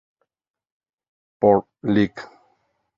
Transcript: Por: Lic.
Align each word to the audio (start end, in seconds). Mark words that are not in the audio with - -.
Por: 1.39 1.67
Lic. 1.83 2.25